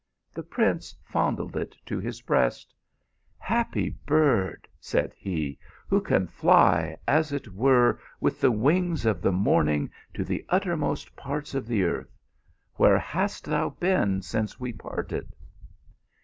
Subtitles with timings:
[0.33, 2.73] The prince fondled it to his breast."
[3.51, 9.31] Happy bird, said he," who can fly, as it were, with the wings of the
[9.31, 12.17] morning to the uttermost parts of the earth.
[12.77, 15.31] Where hast thou been since we parted